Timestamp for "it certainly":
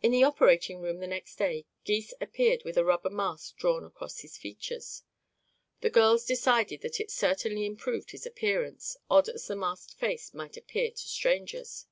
7.00-7.66